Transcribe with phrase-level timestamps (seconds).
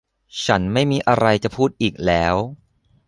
[0.45, 2.35] ฉันไม่มีอะไรจะพูดอีกแล้ว